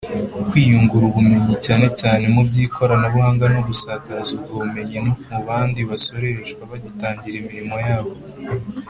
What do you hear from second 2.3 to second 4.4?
muby’ikoranabuhanga no gusakaza